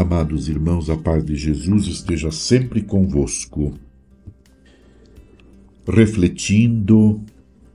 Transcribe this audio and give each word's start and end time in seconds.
Amados 0.00 0.48
irmãos, 0.48 0.88
a 0.88 0.96
paz 0.96 1.22
de 1.22 1.36
Jesus 1.36 1.86
esteja 1.86 2.30
sempre 2.30 2.80
convosco. 2.80 3.74
Refletindo 5.86 7.20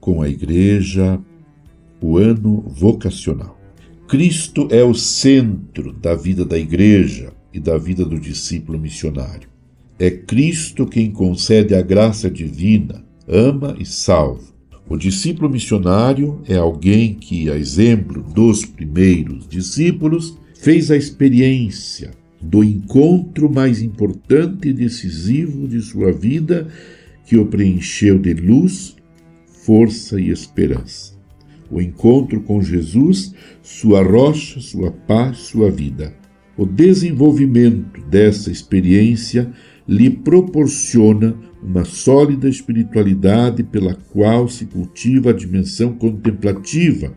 com 0.00 0.20
a 0.20 0.28
Igreja 0.28 1.20
o 2.00 2.18
ano 2.18 2.62
vocacional. 2.66 3.56
Cristo 4.08 4.66
é 4.72 4.82
o 4.82 4.92
centro 4.92 5.92
da 5.92 6.16
vida 6.16 6.44
da 6.44 6.58
Igreja 6.58 7.32
e 7.54 7.60
da 7.60 7.78
vida 7.78 8.04
do 8.04 8.18
discípulo 8.18 8.76
missionário. 8.76 9.48
É 9.96 10.10
Cristo 10.10 10.84
quem 10.84 11.12
concede 11.12 11.76
a 11.76 11.80
graça 11.80 12.28
divina, 12.28 13.04
ama 13.28 13.76
e 13.78 13.86
salva. 13.86 14.52
O 14.88 14.96
discípulo 14.96 15.48
missionário 15.48 16.40
é 16.48 16.56
alguém 16.56 17.14
que, 17.14 17.48
a 17.48 17.56
exemplo 17.56 18.20
dos 18.20 18.64
primeiros 18.64 19.46
discípulos, 19.46 20.36
fez 20.58 20.90
a 20.90 20.96
experiência 20.96 22.10
do 22.40 22.62
encontro 22.62 23.52
mais 23.52 23.82
importante 23.82 24.68
e 24.68 24.72
decisivo 24.72 25.66
de 25.66 25.80
sua 25.80 26.12
vida, 26.12 26.68
que 27.24 27.36
o 27.36 27.46
preencheu 27.46 28.18
de 28.18 28.34
luz, 28.34 28.96
força 29.64 30.20
e 30.20 30.30
esperança. 30.30 31.14
O 31.70 31.80
encontro 31.80 32.40
com 32.42 32.62
Jesus, 32.62 33.34
sua 33.62 34.02
rocha, 34.02 34.60
sua 34.60 34.92
paz, 34.92 35.38
sua 35.38 35.70
vida. 35.70 36.14
O 36.56 36.64
desenvolvimento 36.64 38.00
dessa 38.02 38.50
experiência 38.50 39.52
lhe 39.86 40.08
proporciona 40.08 41.36
uma 41.62 41.84
sólida 41.84 42.48
espiritualidade 42.48 43.62
pela 43.62 43.94
qual 43.94 44.48
se 44.48 44.66
cultiva 44.66 45.30
a 45.30 45.32
dimensão 45.32 45.92
contemplativa 45.92 47.12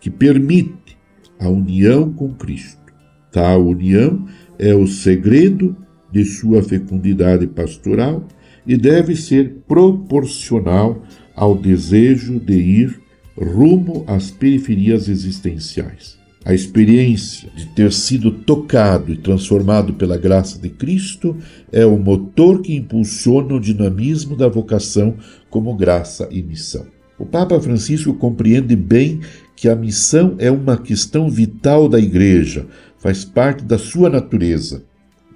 que 0.00 0.10
permite 0.10 0.96
a 1.38 1.48
união 1.48 2.12
com 2.12 2.32
Cristo. 2.34 2.86
Tal 3.32 3.66
união 3.66 4.26
é 4.58 4.74
o 4.74 4.86
segredo 4.86 5.76
de 6.12 6.24
sua 6.24 6.62
fecundidade 6.62 7.46
pastoral 7.46 8.26
e 8.66 8.76
deve 8.76 9.14
ser 9.14 9.56
proporcional 9.66 11.02
ao 11.34 11.56
desejo 11.56 12.40
de 12.40 12.54
ir 12.54 13.00
rumo 13.36 14.04
às 14.06 14.30
periferias 14.30 15.08
existenciais. 15.08 16.16
A 16.44 16.54
experiência 16.54 17.50
de 17.56 17.66
ter 17.66 17.92
sido 17.92 18.30
tocado 18.30 19.12
e 19.12 19.16
transformado 19.16 19.94
pela 19.94 20.16
graça 20.16 20.60
de 20.60 20.68
Cristo 20.68 21.36
é 21.72 21.84
o 21.84 21.98
motor 21.98 22.62
que 22.62 22.74
impulsiona 22.74 23.54
o 23.54 23.60
dinamismo 23.60 24.36
da 24.36 24.48
vocação 24.48 25.16
como 25.50 25.74
graça 25.74 26.28
e 26.30 26.42
missão. 26.42 26.86
O 27.18 27.26
Papa 27.26 27.58
Francisco 27.60 28.14
compreende 28.14 28.76
bem 28.76 29.20
que 29.56 29.68
a 29.68 29.74
missão 29.74 30.36
é 30.38 30.50
uma 30.50 30.76
questão 30.76 31.28
vital 31.28 31.88
da 31.88 31.98
Igreja, 31.98 32.66
faz 32.98 33.24
parte 33.24 33.64
da 33.64 33.78
sua 33.78 34.08
natureza. 34.08 34.84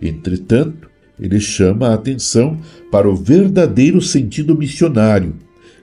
Entretanto, 0.00 0.88
ele 1.18 1.38
chama 1.38 1.88
a 1.88 1.94
atenção 1.94 2.58
para 2.90 3.08
o 3.08 3.14
verdadeiro 3.14 4.00
sentido 4.00 4.56
missionário, 4.56 5.34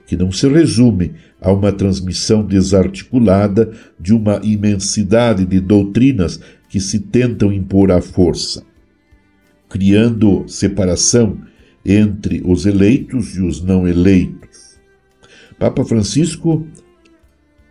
que 0.06 0.16
não 0.16 0.32
se 0.32 0.48
resume 0.48 1.12
a 1.40 1.52
uma 1.52 1.70
transmissão 1.70 2.44
desarticulada 2.44 3.70
de 4.00 4.12
uma 4.12 4.40
imensidade 4.42 5.44
de 5.44 5.60
doutrinas 5.60 6.40
que 6.68 6.80
se 6.80 6.98
tentam 6.98 7.52
impor 7.52 7.92
à 7.92 8.00
força, 8.00 8.64
criando 9.68 10.44
separação 10.48 11.38
entre 11.84 12.42
os 12.44 12.66
eleitos 12.66 13.36
e 13.36 13.42
os 13.42 13.62
não 13.62 13.86
eleitos. 13.86 14.76
Papa 15.58 15.84
Francisco, 15.84 16.66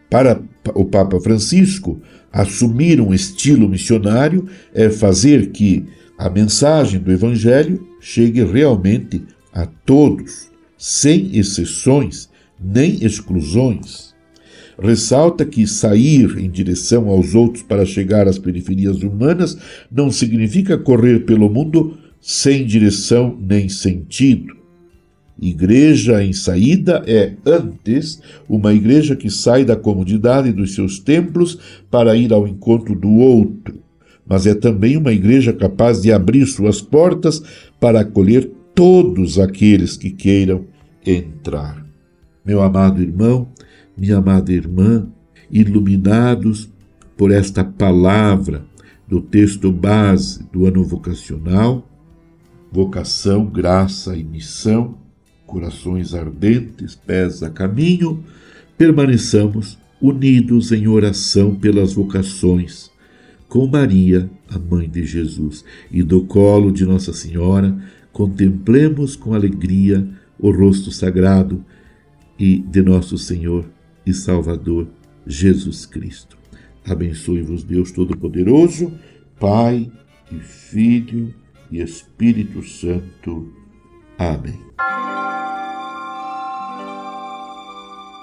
para 0.10 0.42
o 0.74 0.86
Papa 0.86 1.20
Francisco, 1.20 2.02
Assumir 2.32 3.00
um 3.00 3.14
estilo 3.14 3.68
missionário 3.68 4.48
é 4.72 4.90
fazer 4.90 5.50
que 5.50 5.86
a 6.18 6.30
mensagem 6.30 7.00
do 7.00 7.12
Evangelho 7.12 7.88
chegue 8.00 8.44
realmente 8.44 9.24
a 9.54 9.66
todos, 9.66 10.52
sem 10.78 11.36
exceções 11.36 12.30
nem 12.64 13.04
exclusões. 13.04 14.16
Ressalta 14.80 15.46
que 15.46 15.66
sair 15.66 16.38
em 16.38 16.50
direção 16.50 17.08
aos 17.08 17.34
outros 17.34 17.64
para 17.64 17.86
chegar 17.86 18.28
às 18.28 18.38
periferias 18.38 19.02
humanas 19.02 19.58
não 19.92 20.12
significa 20.12 20.78
correr 20.78 21.22
pelo 21.22 21.50
mundo 21.50 21.98
sem 22.22 22.66
direção 22.66 23.36
nem 23.40 23.68
sentido. 23.70 24.57
Igreja 25.40 26.24
em 26.24 26.34
saída 26.34 27.04
é, 27.06 27.34
antes, 27.46 28.20
uma 28.50 28.74
igreja 28.74 29.16
que 29.16 29.30
sai 29.30 29.64
da 29.64 29.76
comodidade 29.76 30.52
dos 30.52 30.74
seus 30.74 31.00
templos 31.00 31.60
para 31.92 32.16
ir 32.16 32.34
ao 32.34 32.48
encontro 32.48 32.96
do 32.96 33.10
outro, 33.10 33.80
mas 34.26 34.48
é 34.48 34.56
também 34.56 34.98
uma 34.98 35.14
igreja 35.14 35.54
capaz 35.54 36.02
de 36.02 36.12
abrir 36.12 36.46
suas 36.48 36.82
portas 36.82 37.42
para 37.80 38.02
acolher 38.02 38.52
todos 38.74 39.40
aqueles 39.40 39.96
que 39.96 40.10
queiram 40.10 40.66
entrar. 41.06 41.86
Meu 42.44 42.62
amado 42.62 43.02
irmão, 43.02 43.48
minha 43.96 44.18
amada 44.18 44.52
irmã, 44.52 45.08
iluminados 45.52 46.70
por 47.16 47.32
esta 47.32 47.64
palavra 47.64 48.66
do 49.08 49.22
texto 49.22 49.72
base 49.72 50.44
do 50.52 50.66
ano 50.66 50.84
vocacional, 50.84 51.88
vocação, 52.72 53.46
graça 53.46 54.16
e 54.16 54.24
missão, 54.24 54.98
corações 55.48 56.14
ardentes, 56.14 56.94
pés 56.94 57.42
a 57.42 57.50
caminho, 57.50 58.24
permaneçamos 58.78 59.80
unidos 60.00 60.72
em 60.72 60.88
oração 60.88 61.56
pelas 61.56 61.94
vocações, 61.94 62.92
com 63.48 63.66
Maria, 63.66 64.30
a 64.50 64.60
mãe 64.60 64.88
de 64.88 65.06
Jesus, 65.06 65.64
e 65.90 66.04
do 66.04 66.26
colo 66.26 66.72
de 66.72 66.86
Nossa 66.86 67.14
Senhora, 67.14 67.76
contemplemos 68.12 69.16
com 69.16 69.34
alegria 69.34 70.08
o 70.38 70.52
rosto 70.52 70.92
sagrado 70.92 71.64
e 72.38 72.60
de 72.60 72.82
nosso 72.82 73.18
Senhor 73.18 73.66
e 74.06 74.14
Salvador 74.14 74.88
Jesus 75.26 75.86
Cristo. 75.86 76.38
Abençoe-vos, 76.86 77.64
Deus 77.64 77.92
Todo-Poderoso, 77.92 78.94
Pai 79.40 79.90
e 80.32 80.40
Filho 80.40 81.34
e 81.72 81.82
Espírito 81.82 82.64
Santo. 82.64 83.52
Amém. 84.18 84.68